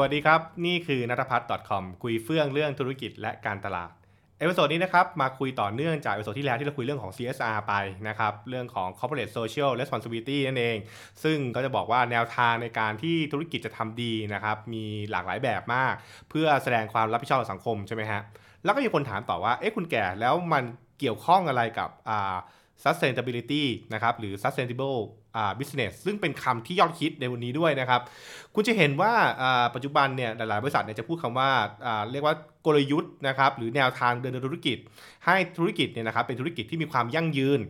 [0.00, 3.90] สวัสดีครับ นี่คือนัทพัฒน์ .com คุยเฟื่องเรื่องธุรกิจและการตลาด
[4.38, 7.74] episode นี้นะครับ มาคุยต่อเนื่องจาก episode ที่แล้วที่เราคุยเรื่องของ CSR ไป
[8.08, 10.76] นะครับ เรื่องของ corporate social responsibility นั่นเอง
[11.24, 15.94] ซึ่งก็จะบอกว่าแนวทางในการที่ธุรกิจจะทำดีนะครับ มีหลากหลายแบบมาก
[16.30, 18.20] เพื่อแสดงความรับผิดชอบต่อสังคมใช่ไหมฮะ
[18.64, 20.64] แล้วก็มีคนถามต่อว่า เอ๊ะคุณแก่แล้วมัน
[20.98, 22.36] เกี่ยวข้องอะไรกับอ่า
[22.84, 23.64] sustainability
[23.94, 24.98] นะครับหรือ sustainable
[25.58, 28.00] business ซึ่งเป็นคำที่ยอดฮิตในวันนี้ด้วยนะครับ
[28.54, 29.12] คุณจะเห็นว่า
[29.74, 31.50] ปัจจุบันเนี่ยหลาย ๆ บริษัทเนี่ยจะพูดคำว่า
[32.10, 32.34] เรียกว่า
[32.66, 34.78] กลยุทธ์นะครับหรือแนวทางเดินธุรกิจ
[35.26, 37.60] ให้ธุรกิจเนี่ยนะครับเป็นธุรกิจที่มีความยั่งยืน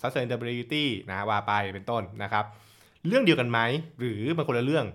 [0.00, 2.44] sustainability นะว่าไปเป็นต้นนะครับ
[3.08, 3.58] เรื่องเดียวกันไหม
[3.98, 4.86] หรือมันคนละเรื่อง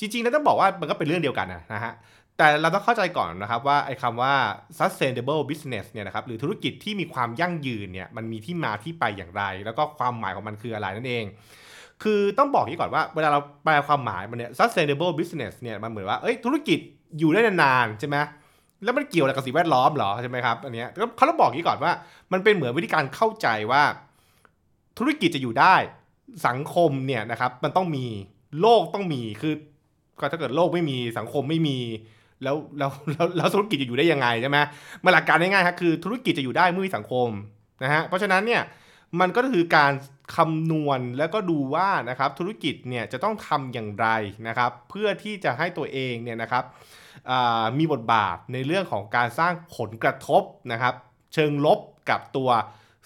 [0.00, 1.92] จริง ๆ แล้วต้องบอกว่ามันก็เป็นเรื่องเดียวกันนะฮะ
[2.38, 4.34] แต่เราต้องเข้าใจก่อนนะครับว่าไอ้คำว่า
[4.78, 11.24] sustainable business เนี่ยนะครับหรือธุรกิจที่มีความยั่งยืนเนี่ยมันมีที่มาที่ไปอย่างไร แล้วก็ความหมายของมันคืออะไรนั่นเอง
[12.02, 16.78] คือต้องบอกนี้ก่อนว่าเวลาเราแปลความหมายมันเนี่ย sustainable business เนี่ยมันเหมือนว่าเอ้ยธุรกิจ
[17.18, 18.16] อยู่ได้นานๆใช่ไหม
[18.84, 21.92] แล้วมันเกี่ยวอะไรกับสิ่งแวดล้อมเหรอใช่ไหมครับอันเนี้ยเขาต้องบอกนี้ก่อนว่า
[22.32, 23.82] มันเป็นเหมือนวิธีการเข้าใจว่า
[24.98, 25.74] ธุรกิจจะอยู่ได้
[26.46, 28.06] สังคมเนี่ยนะครับมันต้องมี
[28.60, 29.54] โลกต้องมีคือ
[30.20, 31.78] ก็ถ้าเกิดโลกไม่มีสังคมไม่มี
[32.44, 32.90] แล้วแล้ว
[33.36, 34.58] แล้วธุรกิจจะอยู่ได้ยังไงใช่ไหม
[35.04, 37.28] มาหลักการง่ายๆครับคือธุรกิจจะอยู่ได้เมื่อมีสังคม
[37.82, 38.62] นะฮะเพราะฉะนั้นเนี่ย
[39.20, 39.92] มันก็คือการ
[40.36, 44.06] คำนวณแล้วก็ดูว่านะครับธุรกิจเนี่ยจะต้องทำอย่างไร
[44.48, 46.64] นะครับ เพื่อที่จะให้ตัวเองเนี่ยนะครับ
[47.78, 50.94] มีบทบาทในเรื่องของการสร้างผลกระทบนะครับ
[51.34, 51.78] เชิงลบ
[52.10, 52.50] กับตัว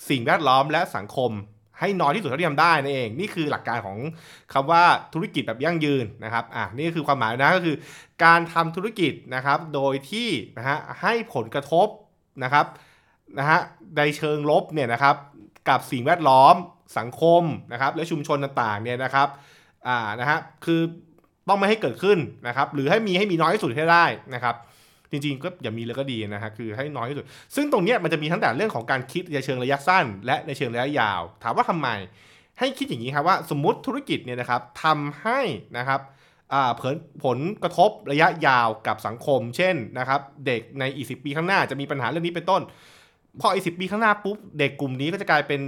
[0.08, 1.30] สิ่งแวดล้อมและสังคม
[1.80, 3.98] ให้น้อยที่สุดเท่าที่ทำได้นั่นเอง นี่คือหลักการของ
[4.52, 4.82] คำว่า
[5.14, 7.76] ธุรกิจแบบยั่งยืนนะครับอะนี่คือความหมายนะก็คือ
[8.24, 11.86] การทำธุรกิจนะครับโดยที่นะฮะให้ผลกระทบ
[12.44, 12.66] นะครับ
[13.38, 13.60] นะฮะ
[13.96, 15.16] ในเชิงลบเนี่ยนะครับ
[15.68, 16.54] กับสิ่งแวดล้อม
[16.98, 19.28] สังคมนะครับและชุมชนต่างๆเนี่ยนะครับ
[19.88, 20.80] อ่านะฮะคือ
[21.48, 24.04] ต้องไม่ให้เกิดขึ้นนะครับหรือให้มีให้มีน้อยที่สุดให้ได้
[24.34, 24.56] นะครับ
[25.10, 27.24] จริงๆก็อย่ามีเลยก็ดีนะฮะคือให้น้อยที่สุด
[27.54, 31.88] ซึ่งตรงนี้มันจะมีทั้งแต่เรื่องของการคิดในเชิงระยะสั้น และในเชิงระยะยาว ถามว่าทำไม
[32.58, 35.40] ให้คิดอย่างนี้ครับว่าสมมติธุรกิจเนี่ยนะครับทำให้
[35.78, 36.00] นะครับ
[36.80, 36.94] ผล
[37.24, 42.62] ผลกระทบระยะยาวกับสังคม เช่นนะครับเด็กในอีกสิปีข้างหน้าจะมีปัญหาเรื่องนี้เป็นต้น
[43.40, 45.60] พออีกสิปีข้างหน้าปุ๊บเด็กกลุ่มนี้ก็จะกลายเป็น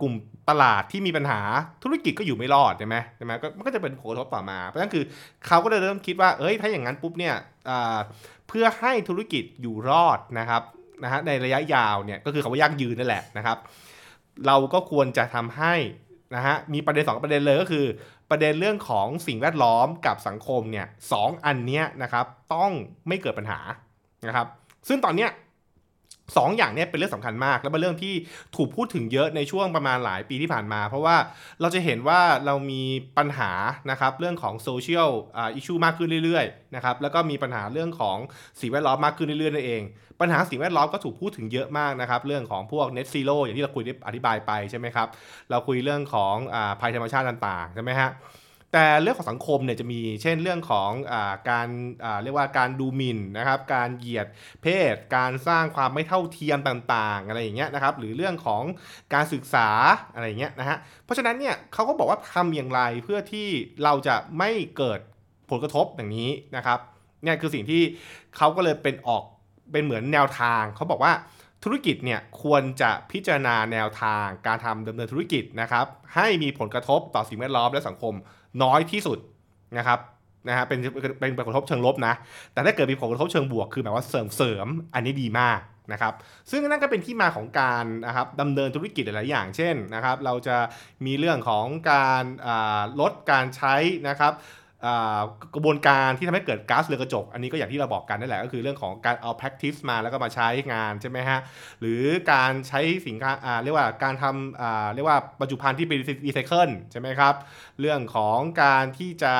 [0.00, 0.14] กลุ่ม
[0.50, 1.40] ตลาดที่มีปัญหา
[1.82, 5.04] ธุรกิจก็อยู่ไม่รอดใช่ไหมใช่ไหมก็มันก็จะเป็นผลกระทบต่อมา เพราะฉะนั้นคือ
[5.46, 7.34] เขาก็เลยเริ่มคิดว่าเอ้ยถ้าอย่างนั้นปุ๊บเนี่ย
[8.48, 10.62] เพื่อให้ธุรกิจอยู่รอดนะครับ
[11.04, 13.58] นะฮะในระยะยาวเนี่ยก็คือคำว่ายั่งยืนนั่นแหละนะครับ
[14.46, 15.74] เราก็ควรจะทำให้
[16.34, 17.86] นะฮะมีประเด็น 2 ประเด็นเลยก็คือ
[18.30, 21.14] ประเด็นเรื่องของสิ่งแวดล้อมกับสังคมเนี่ยส
[21.46, 22.70] อันเนี้ยนะครับต้อง
[23.08, 23.60] ไม่เกิดปัญหา
[24.28, 24.46] นะครับ
[24.88, 25.30] ซึ่งตอนเนี้ย
[26.36, 28.14] สองอย่างนี้เป็นเรื่องสำคัญมาก และเป็นเรื่องที่
[28.56, 31.16] ถูกพูดถึงเยอะในช่วงประมาณหลายปีที่ผ่านมา เพราะว่า
[31.60, 32.82] เราจะเห็นว่าเรามี
[33.18, 33.50] ปัญหา
[33.90, 35.10] นะครับเรื่องของโซเชียล
[35.54, 38.16] อิชชูมากขึ้นเรื่อยๆนะครับแล้วก็มีปัญหาเรื่องของ
[38.60, 39.82] สิ่งแวดล้อมมากขึ้นเรื่อยๆนั่นเอง
[40.20, 45.08] ปัญหาสิ่งแวดล้อมก็ถูกพูดถึงเยอะมากนะครับเรื่องของพวก net zero อย่างที่เราคุยอธิบายไปใช่ไหมครับ
[45.50, 46.34] เราคุยเรื่องของ
[46.80, 48.10] ภัยธรรมชาติต่างๆใช่ไหมฮะ
[48.72, 51.14] แต่เรื่องของสังคมเนี่ยจะมีเช่นเรื่องของอ
[51.50, 51.68] การ
[52.22, 54.26] เรียกว่าการดูหมิ่นนะครับ การเหยียด
[54.62, 58.62] เพศ การสร้างความไม่เท่าเทียมต่างๆ อะไรอย่างเงี้ยนะครับ หรือเรื่องของ
[59.14, 59.68] การศึกษา
[60.14, 63.48] อะไรอย่างเงี้ยนะฮะ เพราะฉะนั้นเนี่ยเขาก็บอกว่าทำอย่างไรเพื่อที่
[63.84, 65.00] เราจะไม่เกิด
[65.50, 66.78] ผลกระทบอย่างนี้นะครับ
[67.24, 67.82] เนี่ยคือสิ่งที่
[68.36, 69.22] เขาก็เลยเป็นออก
[69.72, 71.12] เป็นเหมือนแนวทางเขาบอกว่า
[71.64, 78.14] ธุรกิจเนี่ยควรจะพิจารณาแนวทางการทำดำเนินธุรกิจนะครับ ให้มีผลกระทบต่อสิ่งแวดล้อมและสังคม
[78.62, 79.18] น้อยที่สุด
[79.78, 79.98] นะครับ
[80.48, 80.78] นะฮะเป็น
[81.20, 82.14] เป็นผลกระทบเชิงลบนะ
[82.52, 85.60] แต่ถ้าเกิดมีผลกระทบเชิงบวกคือแบบว่าเสริมเสริมอันนี้ดีมาก
[85.92, 86.14] นะครับ
[86.50, 90.56] ซึ่งนั่นก็เป็นที่มาของการนะครับดำเนินธุรกิจหลายอย่าง เช่นนะครับ เราจะ
[91.06, 92.24] มีเรื่องของการ
[93.00, 93.74] ลดการใช้
[94.08, 94.32] นะครับ
[95.54, 101.38] กระบวนการที่ทำให้เกิดก๊าซเรือนกระจก อันนี้ก็อย่างที่เราบอกกันนั่นแหละก็คือเรื่องของการเอา practice มาแล้วก็มาใช้งานใช่ไหมฮะ
[101.80, 102.02] หรือ
[102.32, 103.32] การใช้สินค้า
[103.62, 107.34] เรียกว่าการทำเรียกว่าปัจจุบันที่เป็นรีไซเคิลใช่ไหมครับ
[107.80, 109.32] เรื่องของการที่จะ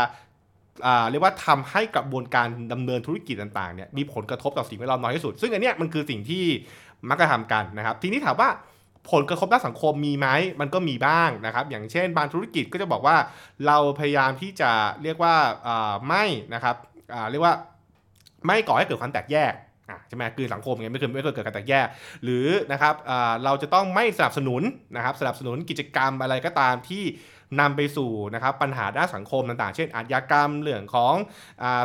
[1.11, 6.45] เรียกว่าทำให้กระบวนการดำเนินธุรกิจต่างๆเนี่ยมีผลกระทบต่อสิ่งแวดล้อมน้อยที่สุด ซึ่งอันนี้มันคือสิ่งที่
[7.09, 8.49] มักจะทำกันนะครับ ทีนี้ถามว่า
[9.11, 10.29] ผลกระทบด้านสังคมมีไหม
[10.61, 13.17] มันก็มีบ้างนะครับ อย่างเช่น บางธุรกิจก็จะบอกว่า
[13.67, 14.71] เราพยายามที่จะ
[15.03, 15.35] เรียกว่า
[16.09, 16.25] ไม่
[16.55, 16.77] นะครับ
[17.31, 17.55] เรียกว่า
[18.47, 19.53] ไม่ก่อให้เกิดความแตกแยก
[20.09, 21.87] ใช่ไหมคือสังคมไงไม่เคยไม่เคยเกิดการแตกแยก
[22.25, 22.95] หรือนะครับ
[23.45, 24.63] เราจะต้องไม่สนับสนุน
[24.97, 27.05] นะครับสนับสนุนกิจกรรมอะไรก็ตามที่
[27.61, 31.15] นำไปสู่นะครับปัญหาด้านสังคมต่างๆ เช่น อาชญากรรมเรื่องของ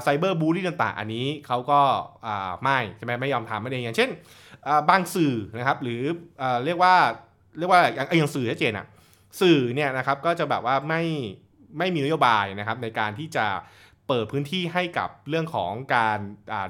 [0.02, 1.80] ไซเบอร์บูลลี่ต่างๆ อันนี้เขาก็
[2.64, 4.10] ไม่ใช่ไหมไม่ยอมทำไม่ได้อย่างเช่น
[4.90, 6.02] บางสื่อนะครับหรือ
[6.66, 6.96] เรียกว่า
[7.58, 8.86] เรียกว่าอย่างอย่างสื่อชัดเจนอะ
[9.42, 11.04] สื่อเนี่ยนะครับก็จะแบบว่าไม่
[11.78, 13.46] ไม่มีนโยบายนะครับในการที่จะ
[14.08, 16.20] เปิดพื้นที่ให้กับเรื่องของการ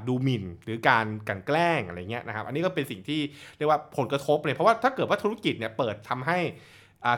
[0.07, 3.21] ดูหมิ่น หรือการกันแกล้งอะไรเงี้ยนะครับอันนี้ก็เป็นสิ่งที่
[3.57, 6.39] เรียกว่าผลกระทบเลยเพราะว่าถ้าเกิดว่าธุรกิจเนี่ยเปิดทำให้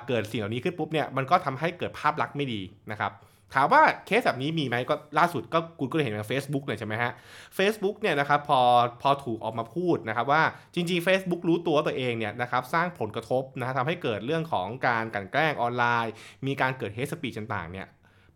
[0.07, 2.61] เกิดสิ่งเหล่านี้ขึ้นปุ๊บเนี่ยมันก็ทำให้เกิดภาพลักษณ์ไม่ดี
[2.91, 3.11] นะครับ
[3.53, 7.11] ถามว่าเคสแบบนี้มีไหมก็ล่าสุดก็คุณก็เห็นใน Facebook เลยใช่ไหมฮะ
[7.57, 8.61] Facebook เนี่ยนะครับพอ
[9.01, 10.43] พอถูกออกมาพูดนะครับว่า
[10.75, 16.13] จริง ๆ Facebook รู้ตัวตัวเองเนี่ยนะครับสร้างผลกระทบนะทำให้เกิดเรื่องของการกันแกล้งออนไลน์
[16.47, 17.87] มีการเกิดเฮสปีชต่างๆเนี่ย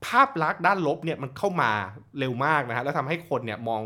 [0.05, 1.71] ภาพลักษณ์ด้านลบเนี่ยมันเข้ามา
[2.19, 3.81] เร็วมากนะฮะแล้วทำให้คนเนี่ยมอง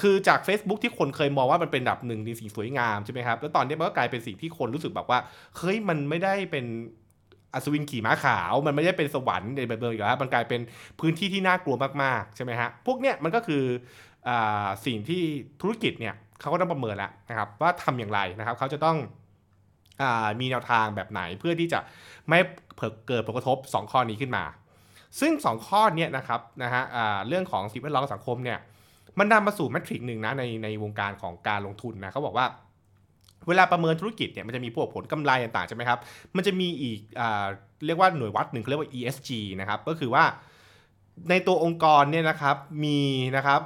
[0.00, 5.18] คือจาก Facebook ที่คนเคยมองว่ามันเป็นดับหนึ่งในสิ่งสวยงามใช่ไหมครับแล้วตอนนี้มันก็กลายเป็นสิ่งที่คนรู้สึกแบบว่า
[5.56, 6.64] เฮ้ยมันไม่ได้เป็น
[7.54, 10.60] อัศวินขี่ม้าขาวมันไม่ได้เป็นสวรรค์ในแบบเดิมอีกแล้วมันกลายเป็น
[11.00, 13.62] พื้นที่ที่น่ากลัวมากๆใช่ไหมฮะพวกเนี้ยมันก็คือ
[14.28, 14.30] อ
[14.86, 15.22] สิ่งที่
[15.60, 18.96] ธุรกิจเนี่ยเขาก็ต้องประเมินแล้วนะครับว่าทำอย่างไรนะครับเขาจะต้อง
[20.02, 20.04] อ
[20.40, 21.80] มีแนวทางแบบไหนเพื่อที่จะ
[22.28, 22.38] ไม่
[23.08, 24.44] เกิดผลกระทบ 2 ข้อนี้ขึ้นมา
[25.20, 26.82] ซึ่ง 2 ข้อนี้นะครับนะฮะ
[27.28, 28.58] เรื่องของสิ่งแวดล้อมสังคมเนี่ย
[29.18, 32.46] มันนำมาสู่แมทริกหนึ่งนะในในวงการของการลงทุนนะเขาบอกว่า
[33.48, 35.98] เวลาประเมินธุรกิจเนี่ยมันจะมีพวกผลกำไรต่างๆใช่ไหมครับ
[36.36, 37.22] มันจะมีอีกอ
[37.86, 39.30] เรียกว่าหน่วยวัดหนึ่งเขาเรียกว่า ESG
[39.60, 40.24] นะครับ ก็คือว่า
[41.30, 42.98] ในตัวองค์กรเนี่ยนะครับมี
[43.36, 43.60] นะครับ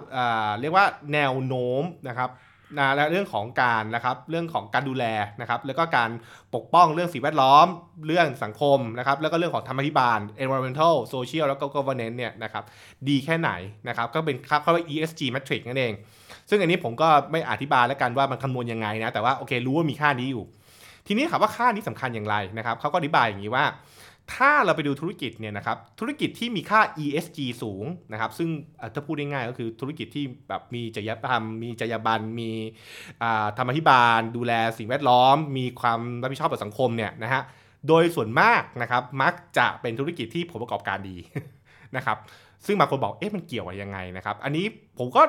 [0.61, 2.31] เรียกว่าแนวโน้มนะครับ
[2.77, 5.05] นะและเรื่องของการนะครับเรื่องของการดูแล
[5.41, 6.11] นะครับแล้วก็การ
[6.55, 7.67] ปกป้องเรื่องสิ่งแวดล้อม
[8.07, 12.65] เรื่องสังคมนะครับแล้วก็เรื่องของธรรมธิบาล environmental social แล้วก็ governance เนี่ยนะครับ
[13.09, 13.51] ดีแค่ไหน
[13.89, 15.93] นะครับก็เป็นค่าเขาเรียก ESG metric นั่นเอง
[16.51, 20.45] ซึ่งอันนี้ผมก็ไม่อธิบายแล้วกันว่ามันคำนวณยังไงนะแต่ว่าโอเครู้ว่ามีค่านี้อยู่
[21.07, 23.65] ทีนี้ครับว่าค่านี้สำคัญอย่างไรนะครับเขาก็อธิบายอย่างนี้ว่า
[24.35, 28.49] ถ้าเราไปดูธุรกิจเนี่ยนะครับธุรกิจที่มีค่า ESG สูงนะครับ ซึ่ง
[28.95, 32.51] ถ้าพูดง่ายๆก็คือธุรกิจที่แบบมีจริยธรรม มีจรรยาบรรณมี
[33.59, 37.43] ธรรมธิบาล ดูแลสิ่งแวดล้อม มีความรับผิดชอบต่อสังคมเนี่ยนะฮะ
[37.89, 41.17] โดยส่วนมากนะครับมักจะเป็นธุรกิจที่ผลประกอบการดี
[41.97, 42.19] นะครับ
[42.67, 44.67] ซึ่งบางคนบอกเอ๊ะมันเกี่ยวอะไรยังไงนะครับ อันนี้
[44.99, 45.23] ผมก็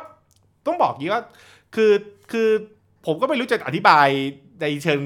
[0.65, 1.23] ต้องบอกยี้ว่า
[1.75, 1.91] คือ
[2.31, 2.49] คือ
[3.05, 4.07] ผมก็ไม่รู้จะอธิบาย
[4.61, 4.99] ในเชิง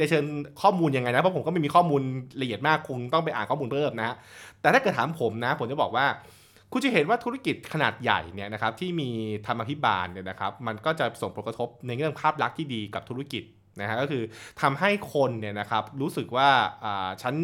[0.00, 0.24] ในเชิง
[0.62, 2.02] ข้อมูลยังไงนะเพราะผมก็ไม่มีข้อมูล
[2.40, 4.16] ละเอียดมากคงต้องไปอ่านข้อมูลเพิ่มนะ
[4.60, 6.06] แต่ถ้าเกิดถามผมนะ ผมจะบอกว่า
[6.72, 9.10] คุณจะเห็นว่าธุรกิจขนาดใหญ่เนี่ยนะครับที่มี
[9.46, 13.42] ธรรมาภิบาลเนี่ยนะครับ มันก็จะส่งผลกระทบในเรื่องภาพลักษณ์ที่ดีกับธุรกิจ
[13.80, 14.22] นะฮะก็คือ
[14.62, 16.48] ทำให้คนเนี่ยนะครับรู้สึกว่า
[17.22, 17.34] ฉัน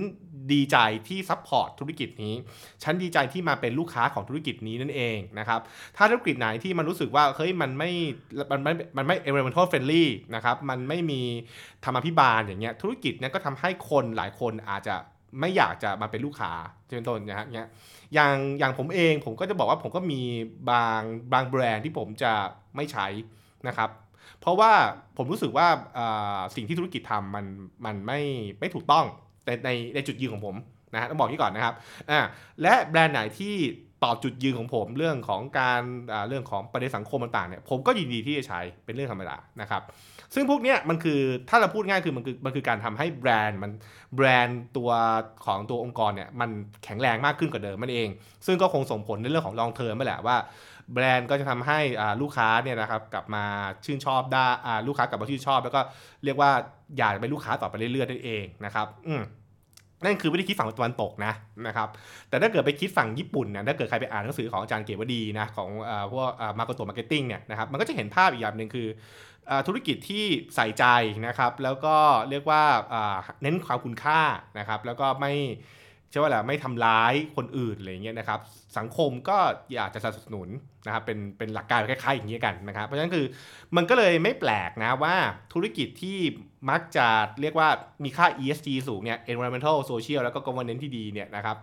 [0.53, 0.79] ดีใจ
[1.09, 2.35] ที่ support ธุรกิจนี้
[2.83, 5.61] ฉันดีใจที่มาเป็นลูกค้าของธุรกิจนี้นั่นเองนะครับ
[5.97, 7.91] ถ้าธุรกิจไหนที่มันรู้สึกว่าเฮ้ยมันไม่
[8.51, 10.05] มันไม่มันไม่ environmental friendly
[10.35, 11.21] นะครับมันไม่มี
[11.85, 14.97] ธรรมพิบาลอย่างเงี้ยธุรกิจนี้ยก็ทำให้คนหลายคนอาจจะ
[15.41, 16.53] ไม่อยากจะมาเป็นลูกค้า
[16.97, 17.69] เป็นต้นนะฮะเงี้ย
[18.15, 20.21] อย่างอย่างผมเองผมก็จะบอกว่าผมก็มี
[20.71, 21.01] บาง
[21.33, 22.33] บางแบรนด์ที่ผมจะ
[22.77, 23.07] ไม่ใช้
[23.69, 23.91] นะครับ
[24.41, 24.73] เพราะว่า
[25.17, 25.67] ผมรู้สึกว่า
[26.57, 27.47] สิ่งที่ธุรกิจทำมัน
[27.87, 28.21] มันไม่
[28.61, 29.05] ไม่ถูกต้อง
[29.45, 30.57] แต่ในในจุดยืนของผม
[30.93, 31.75] นะฮะต้องบอกที่ก่อนนะครับ
[32.11, 32.21] อ่า
[32.63, 33.55] และแบรนด์ไหนที่
[34.05, 35.83] ตอบจุดยืนของผมเรื่องของการ
[36.29, 39.83] เรื่องของประเด็นสังคมต่างๆเนี่ยผมก็ยินดีที่จะใช้เป็นเรื่องธรรมดานะครับ
[40.35, 43.73] ซึ่งพวกนี้มันคือถ้าเราพูดง่ายคือมันคือมันคือการทำให้แบรนด์มัน
[44.17, 44.91] แบรนด์ตัว
[45.45, 46.51] ของตัวองค์กรเนี่ยมัน
[46.85, 48.09] แข็งแรงมากขึ้นกว่าเดิมมันเอง
[48.47, 50.37] ซึ่งก็คงส่งผลในเรื่องของลองเทอมไปแหละว่า
[50.93, 51.79] แบรนด์ก็จะทำให้
[52.23, 53.45] ลูกค้าเนี่ยนะครับกลับมา
[53.85, 54.47] ชื่นชอบได้
[54.87, 55.81] ลูกค้ากลับมาชื่นชอบ แล้วก็
[56.25, 56.51] เรียกว่า
[56.97, 59.15] อยากเป็นลูกค้าต่อไปเรื่อยๆนั่นเองนะครับอื
[60.05, 61.33] นั่นคือวิธีคิดฝั่งตะวันตกนะ
[61.67, 61.89] นะครับ
[62.29, 65.69] แต่ถ้าเกิดไปคิดฝั่งญี่ปุ่นเนี่ยถ้าเกิดใครไปอ่านหนังสือของอาจารย์เกตุวดีนะของ
[66.13, 68.89] พวก Makoto Marketing เนี่ยนะครับมันก็จะเห็นภาพอีกอย่างหนึ่งคือ
[69.67, 70.25] ธุรกิจที่
[70.55, 70.85] ใส่ใจ
[71.27, 71.97] นะครับ แล้วก็
[72.31, 72.63] เรียกว่า
[73.43, 74.21] เน้นความคุณค่า
[74.59, 75.33] นะครับ แล้วก็ไม่
[76.11, 78.41] ใช่ว่าแหละไม่ทำร้ายคนอื่นอะไรเงี้ยนะครับ
[78.79, 79.39] สังคมก็
[79.75, 80.49] อยากจะสนับสนุน
[80.87, 83.27] นะครับเป็นเป็นหลักการคล้ายๆอย่างนี้กันนะครับ เพราะฉะนั้นคือ
[83.77, 85.17] มันก็เลยไม่แปลกนะว่า
[85.53, 86.19] ธุรกิจที่
[86.71, 87.07] มักจะ
[87.41, 87.69] เรียกว่า
[88.05, 91.57] มีค่า ESG สูงเนี่ย environmental social แล้วก็ governance ที่ดีเนี่ยนะครับ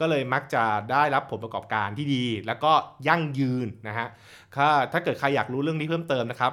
[0.00, 2.72] ก็เลยมักจะได้รับผลประกอบการที่ดี แล้วก็
[3.08, 4.08] ยั่งยืนนะฮะ
[4.56, 6.52] ถ้าถ้าเกิดใครอยากรู้เรื่องนี้เพิ่มเติมนะครับ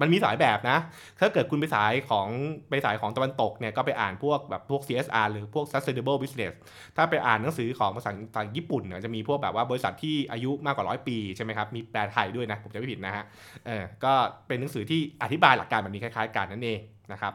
[0.00, 0.78] มันมีสายแบบนะ
[1.20, 2.28] ถ้าเกิดคุณไปสายของ
[2.68, 6.54] ไปสายของตะวันตกเนี่ยก็ไปอ่านพวกแบบพวก CSR หรือพวก sustainable business
[6.96, 13.24] ถ้าไปอ่านหนังสือของภาษาภาษาญี่ปุ่นเนี่ยจะมีพวกแบบว่าบริษัทที่อายุมากกว่าร้อยปีใช่ไหมครับ มีแปลไทยด้วยนะ ผมจะไม่ผิดนะฮะ
[13.66, 14.12] เออ ก็
[14.46, 16.78] เป็นหนังสือที่อธิบายหลักการแบบนี้คล้าย ๆ กันนั่นเอง
[17.12, 17.32] นะครับ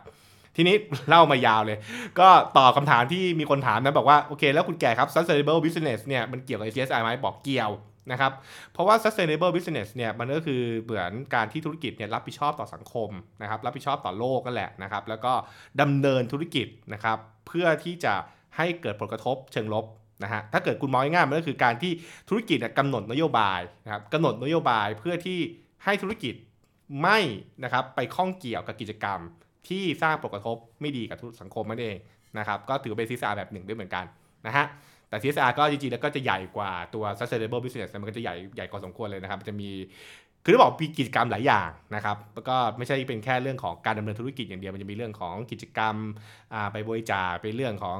[0.56, 0.76] ทีนี้
[1.10, 1.78] เล่ามายาวเลย
[2.20, 7.72] ก็ตอบคาถามที่มีคนถามนะบอกว่า โอเค แล้วคุณแก่ครับ sustainable business เนี่ยมันเกี่ยวกับ CSR ไหมบอกเกี่ยว
[8.12, 8.32] นะครับ
[8.74, 13.10] เพราะว่า sustainable business เนี่ยมันก็คือเหมือนการที่ธุรกิจเนี่ยรับผิดชอบต่อสังคม
[13.42, 15.34] นะครับ รับผิดชอบต่อโลกนั่นแหละนะครับ แล้วก็
[15.82, 18.14] ดำเนินธุรกิจนะครับ เพื่อที่จะ
[18.58, 19.86] ให้เกิดผลกระทบเชิงลบ
[20.24, 21.92] นะฮะถ้าเกิดคุณมองง่ายๆมันก็คือการที่
[22.30, 25.40] ธุรกิจกำหนดนโยบายนะครับกำหนดนโยบายเพื่อที่
[25.84, 26.36] ให้ธุรกิจ
[27.02, 27.20] ไม่
[27.64, 29.20] นะครับไปข้องเกี่ยวกับกิจกรรม
[29.68, 31.98] ที่สร้างผลกระทบไม่ดีกับสังคมนั่นเอง
[32.38, 34.06] นะครับก็ถือเป็นซีซาแบบหนึ่งด้วยเหมือนกัน
[34.48, 34.66] นะฮะ
[35.10, 39.70] แต่ CSR ก็จริงๆแล้วก็จะใหญ่กว่าตัว sustainable business มันก็จะใหญ่ใหญ่กว่าสมควรเลยนะครับ จะมี
[40.46, 45.96] คือที่บอกมีกิจกรรมหลายอย่างนะครับแล้วก็ไม่ใช่เป็นแค่เรื่องของการดำเนินธุรกิจอย่างเดียวมันจะมีเรื่องของกิจกรรม
[46.72, 48.00] ไปบริจาคไปเรื่องของ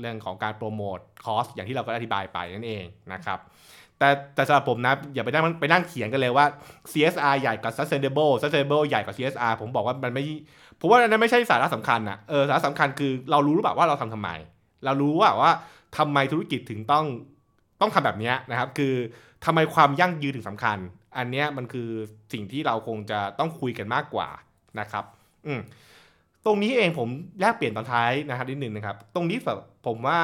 [0.00, 3.38] เรื่องของการโปรโมทคอสอย่างที่เราก็อธิบายไปนั่นเองนะครับ
[3.98, 6.46] แต่แต่สำหรับผมนะอย่าไปนั่งไปนั่งเขียนกันเลยว่า
[6.92, 10.22] CSR ใหญ่กว่า sustainable sustainable ใหญ่กว่า CSR ผมบอกว่ามันไม่
[10.80, 14.30] ผมว่านั้นไม่ใช่สาระสำคัญนะเออสาระสำคัญคือเรารู้หรือเปล่าว่าเราทำทำไม
[14.84, 15.52] เรารู้ว่าว่า
[15.98, 17.04] ทำไมธุรกิจถึงต้อง
[17.82, 18.94] ต้องทำแบบนี้นะครับ คือ
[19.44, 20.78] ทำไมความยั่งยืนถึงสำคัญ
[21.16, 21.88] อันนี้มันคือ
[22.32, 24.28] สิ่งที่เราคงจะต้องคุยกันมากกว่า
[24.80, 25.04] นะครับ
[25.46, 25.52] อื
[26.44, 27.08] ตรงนี้เองผม
[27.40, 30.18] แลกเปลี่ยนตอนท้ายนะครับนิดนึงนะครับ ตรงนี้แบบผมว่า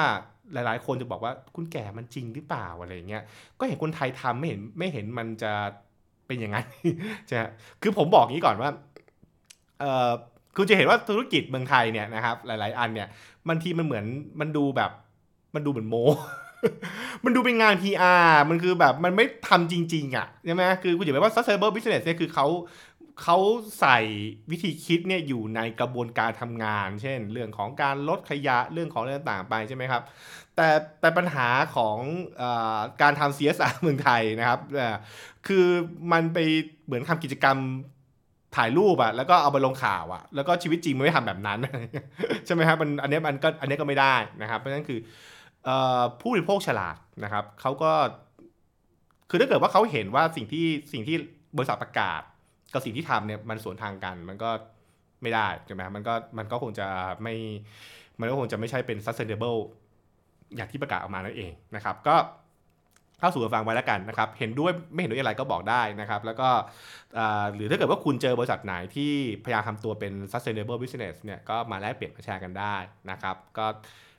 [0.52, 3.22] หลายๆ คนจะบอกว่าคุณแก่มันจริงหรือเปล่าอะไรเงี้ย
[3.58, 5.52] ก็เห็นคนไทยทำไม่เห็นไม่เห็นมันจะ
[6.26, 6.66] เป็นอย่างนั้น
[7.26, 7.36] ใช่
[7.82, 8.70] คือผมบอกงี้ก่อนว่า
[9.80, 10.10] เออ
[10.56, 13.08] คุณจะเห็นว่าธุรกิจเมืองไทยเนี่ยนะครับ หลาย ๆ อันเนี่ย
[13.48, 14.04] บางทีมันเหมือน
[14.40, 14.90] มันดูแบบ
[15.54, 15.96] มันดูเหมือนโม
[17.24, 22.46] มันดูเป็นงาน PR มันคือแบบมันไม่ทำจริง ๆ อะใช่ไหมคือคุณอย่าไปว่า sustainable business เนี่ยคือเขา
[23.22, 23.38] เขา
[23.80, 23.98] ใส่
[24.50, 30.02] วิธีคิดเนี่ยอยู่ในกระบวนการทำงาน เช่น เรื่องของการลดขยะเรื่องของอะไรต่างๆไปใช่ไหมครับ
[30.56, 30.68] แต่
[31.00, 31.98] แต่ปัญหาของ
[32.42, 32.44] อ
[33.02, 34.60] การทำ CSR เมืองไทยนะครับ
[35.46, 35.66] คือ
[36.12, 36.38] มันไป
[36.84, 37.58] เหมือนทำกิจกรรม
[38.56, 41.58] ถ่ายรูปอะแล้วก็เอาไปลงข่าวอะแล้วก็ชีวิตจริงมันไม่ทำแบบนั้น
[42.46, 44.98] ใช่ไหมครับมันอันนี้มันก็อันนี้ก็ไม่ได้นะครับ เพราะฉะนั้นคือ
[46.20, 47.92] ผู้บริโภคฉลาดนะครับเขาก็
[49.30, 51.16] คือถ้าเกิดว่าเขาเห็นว่าสิ่งที่สิ่งที่
[51.56, 52.22] บริษัทประกาศ
[52.72, 54.50] กับสิ่งที่ทำเนี่ยมันสวนทางกันมันก็
[55.22, 56.86] ไม่ได้ใช่ไหมมันก็มันก็คงจะ
[57.22, 57.34] ไม่
[58.20, 59.58] มันก็คงจะไม่ใช่เป็น sustainable
[60.56, 62.16] อย่างที่ประกาศออกมานั่นเองนะครับ ก็
[63.20, 66.48] เข้าสู่ฟังไว้แล้วกันนะครับ เห็นด้วยไม่เห็นด้วยอะไรก็บอกได้นะครับ แล้วก็
[67.54, 69.12] หรือถ้าเกิดว่าคุณเจอบริษัทไหนที่
[69.44, 72.76] พยายามทำตัวเป็น sustainable business เนี่ยก็มาแลกเปลี่ยนมาแชร์กันได้
[73.10, 73.66] นะครับ ก็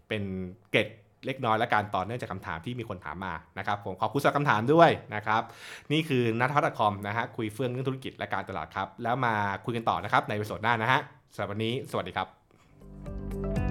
[0.08, 0.24] เป็น
[0.72, 0.88] เกร็ด
[1.26, 5.42] เล็กน้อยและการต่อเนื่องจากคำถามที่มีคนถามมานะครับผมขอบคุณสำหรับคำถามด้วยนะครับ
[5.92, 9.34] นี่คือนัทพัฒน์คอมนะฮะคุยเฟื่องเรื่องธุรกิจและการตลาดครับ แล้วมา
[9.66, 11.00] คุยกันต่อนะครับในวิดีโอหน้านะฮะ
[11.34, 13.69] สำหรับวันนี้สวัสดีครับ